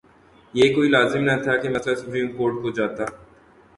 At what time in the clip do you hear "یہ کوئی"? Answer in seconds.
0.53-0.89